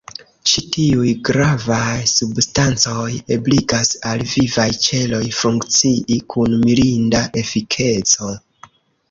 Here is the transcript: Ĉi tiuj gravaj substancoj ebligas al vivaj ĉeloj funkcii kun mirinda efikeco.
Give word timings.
Ĉi 0.51 0.61
tiuj 0.75 1.09
gravaj 1.27 1.91
substancoj 2.11 3.03
ebligas 3.35 3.93
al 4.13 4.25
vivaj 4.33 4.67
ĉeloj 4.87 5.21
funkcii 5.43 6.19
kun 6.37 6.59
mirinda 6.65 7.23
efikeco. 7.45 8.35